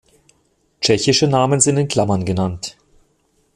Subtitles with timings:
[0.81, 2.75] Tschechische Namen sind in Klammern genannt.